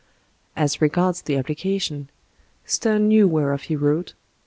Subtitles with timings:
[0.55, 2.09] As regards the "Application":
[2.65, 4.15] Steme knew whereof he wrote.